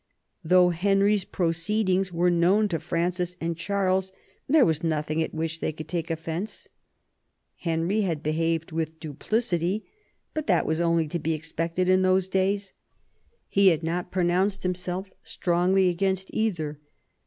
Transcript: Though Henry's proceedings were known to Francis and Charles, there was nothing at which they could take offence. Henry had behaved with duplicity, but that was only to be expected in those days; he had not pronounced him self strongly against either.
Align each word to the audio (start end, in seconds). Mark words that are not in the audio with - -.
Though 0.43 0.69
Henry's 0.71 1.23
proceedings 1.25 2.11
were 2.11 2.31
known 2.31 2.67
to 2.69 2.79
Francis 2.79 3.37
and 3.39 3.55
Charles, 3.55 4.11
there 4.49 4.65
was 4.65 4.81
nothing 4.81 5.21
at 5.21 5.31
which 5.31 5.59
they 5.59 5.71
could 5.71 5.87
take 5.87 6.09
offence. 6.09 6.67
Henry 7.57 8.01
had 8.01 8.23
behaved 8.23 8.71
with 8.71 8.99
duplicity, 8.99 9.85
but 10.33 10.47
that 10.47 10.65
was 10.65 10.81
only 10.81 11.07
to 11.07 11.19
be 11.19 11.33
expected 11.35 11.87
in 11.87 12.01
those 12.01 12.27
days; 12.27 12.73
he 13.47 13.67
had 13.67 13.83
not 13.83 14.11
pronounced 14.11 14.65
him 14.65 14.73
self 14.73 15.11
strongly 15.21 15.87
against 15.87 16.31
either. 16.33 16.79